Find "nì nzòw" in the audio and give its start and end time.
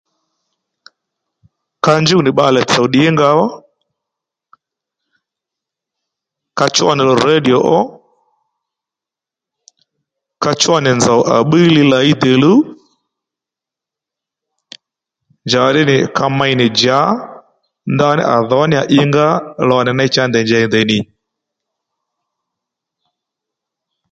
10.83-11.21